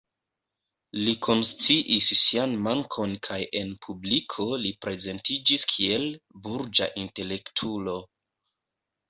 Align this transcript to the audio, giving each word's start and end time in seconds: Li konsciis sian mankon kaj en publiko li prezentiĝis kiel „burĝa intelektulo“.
Li 0.99 1.11
konsciis 1.25 2.07
sian 2.21 2.55
mankon 2.67 3.13
kaj 3.27 3.37
en 3.61 3.75
publiko 3.87 4.47
li 4.65 4.73
prezentiĝis 4.87 5.67
kiel 5.75 6.09
„burĝa 6.49 6.91
intelektulo“. 7.05 7.97